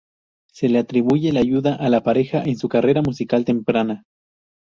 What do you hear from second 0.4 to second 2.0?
Se le atribuye la ayuda a